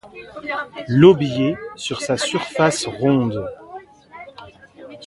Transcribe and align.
L'aubier 0.87 1.55
sur 1.75 2.01
sa 2.01 2.17
surface 2.17 2.87
ronde 2.87 3.45